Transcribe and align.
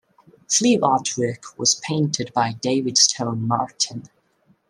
Sleeve 0.47 0.81
artwork 0.81 1.43
was 1.59 1.75
painted 1.83 2.33
by 2.33 2.53
David 2.53 2.97
Stone 2.97 3.47
Martin. 3.47 4.09